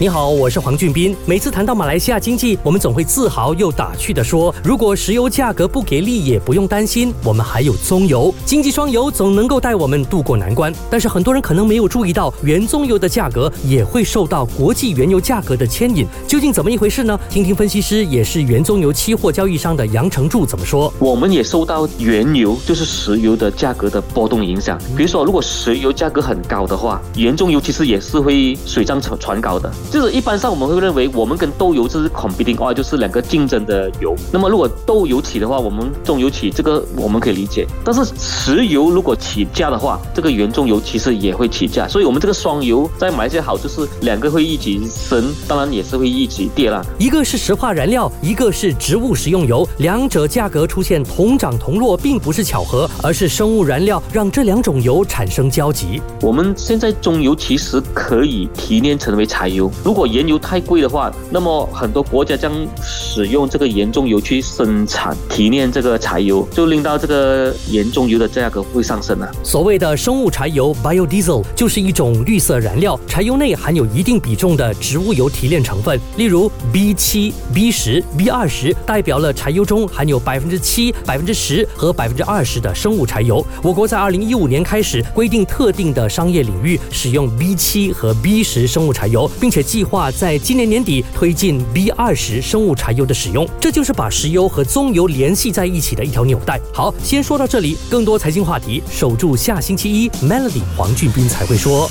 [0.00, 1.16] 你好，我是黄俊斌。
[1.26, 16.06] 每次谈到马来西亚经济，我们总会自豪又打趣地说：“如果石油价格不给力，也不用担心，我们还有棕油，经济双油总能够带我们渡过难关。”但是很多人可能没有注意到，原棕油的价格也会受到国际原油价格的牵引。
[16.28, 17.18] 究竟怎么一回事呢？
[17.28, 20.94] 听听分析师，也是原棕油期货交易商的杨成柱怎么说。
[21.00, 24.78] 我们也受到原油，就是石油的价格的波动影响。
[24.96, 29.68] 比如说，如果石油价格很高的话，原棕油其实也是会水涨船船高的。
[29.90, 34.14] 就是一般上我们会认为，我们跟豆油这是 competing oil，就是两个竞争的油。
[34.32, 37.66] 那么如果豆油起的话，我们中油起，这个我们可以理解。
[37.84, 41.88] 但是石油如果起价的话，这个原中油其实也会起价。
[41.88, 46.82] 所以，我们这个双油在马来西亚好，就是两个会一起升，当然也是会一起跌啦。
[46.98, 56.00] 一个是石化燃料，一个是植物食用油，两者价格出现同涨同落，并不是巧合，而是生物燃料让这两种油产生交集。
[56.20, 69.30] 我们现在中油其实可以提炼成为柴油，如果原油太贵的话，那么很多国家将使用这个盐中油去生产提炼这个柴油，就令到这个盐中油的价格会上升啊。
[69.42, 83.44] 所谓的生物柴油 （biodiesel） 就是一种绿色燃料，柴油内含有一定比重的植物油提炼成分，例如 B 七、B 十、B 二十，代表了柴油中含有百分之七、百分之十和百分之二十的生物柴油。
[83.62, 96.58] 我国在二零一五年开始规定特定的商业领域使用 B 七和 B 十生物柴油，并且计划在今年年底推进 B 二十生物柴油的使用，这就是把石油和棕油联系在一起的一条纽带。
[96.72, 101.90] 好，先说到这里，更多财经话题，守住下星期一 Melody 黄俊斌才会说。